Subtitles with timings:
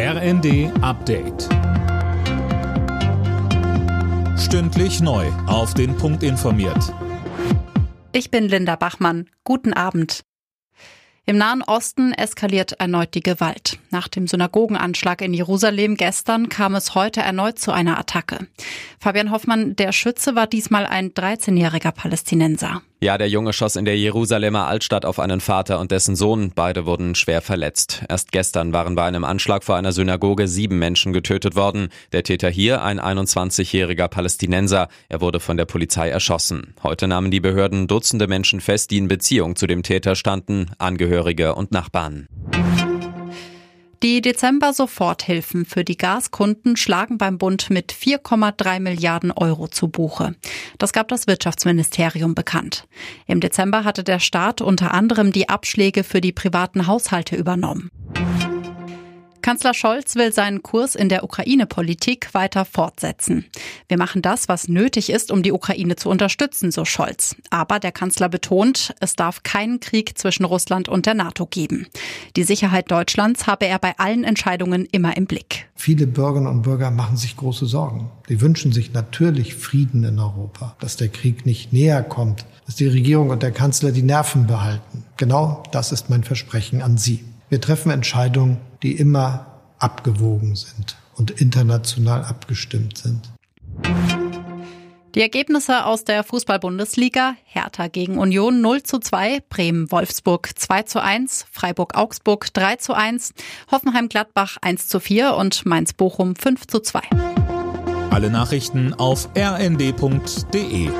[0.00, 1.48] RND Update.
[4.38, 5.26] Stündlich neu.
[5.48, 6.94] Auf den Punkt informiert.
[8.12, 9.28] Ich bin Linda Bachmann.
[9.42, 10.22] Guten Abend.
[11.26, 13.80] Im Nahen Osten eskaliert erneut die Gewalt.
[13.90, 18.46] Nach dem Synagogenanschlag in Jerusalem gestern kam es heute erneut zu einer Attacke.
[19.00, 22.82] Fabian Hoffmann, der Schütze war diesmal ein 13-jähriger Palästinenser.
[23.00, 26.50] Ja, der Junge schoss in der Jerusalemer Altstadt auf einen Vater und dessen Sohn.
[26.52, 28.02] Beide wurden schwer verletzt.
[28.08, 31.90] Erst gestern waren bei einem Anschlag vor einer Synagoge sieben Menschen getötet worden.
[32.10, 34.88] Der Täter hier ein 21-jähriger Palästinenser.
[35.08, 36.74] Er wurde von der Polizei erschossen.
[36.82, 41.54] Heute nahmen die Behörden Dutzende Menschen fest, die in Beziehung zu dem Täter standen, Angehörige
[41.54, 42.26] und Nachbarn.
[44.04, 50.36] Die Dezember-Soforthilfen für die Gaskunden schlagen beim Bund mit 4,3 Milliarden Euro zu Buche.
[50.78, 52.86] Das gab das Wirtschaftsministerium bekannt.
[53.26, 57.90] Im Dezember hatte der Staat unter anderem die Abschläge für die privaten Haushalte übernommen.
[59.48, 63.46] Kanzler Scholz will seinen Kurs in der Ukraine-Politik weiter fortsetzen.
[63.88, 67.34] Wir machen das, was nötig ist, um die Ukraine zu unterstützen, so Scholz.
[67.48, 71.86] Aber der Kanzler betont, es darf keinen Krieg zwischen Russland und der NATO geben.
[72.36, 75.70] Die Sicherheit Deutschlands habe er bei allen Entscheidungen immer im Blick.
[75.74, 78.10] Viele Bürgerinnen und Bürger machen sich große Sorgen.
[78.28, 82.88] Die wünschen sich natürlich Frieden in Europa, dass der Krieg nicht näher kommt, dass die
[82.88, 85.04] Regierung und der Kanzler die Nerven behalten.
[85.16, 87.24] Genau das ist mein Versprechen an Sie.
[87.48, 89.46] Wir treffen Entscheidungen, die immer
[89.78, 93.30] abgewogen sind und international abgestimmt sind.
[95.14, 101.46] Die Ergebnisse aus der Fußball-Bundesliga: Hertha gegen Union 0 zu 2, Bremen-Wolfsburg 2 zu 1,
[101.50, 103.32] Freiburg-Augsburg 3 zu 1,
[103.70, 107.00] Hoffenheim-Gladbach 1 zu 4 und Mainz-Bochum 5 zu 2.
[108.10, 110.90] Alle Nachrichten auf rnd.de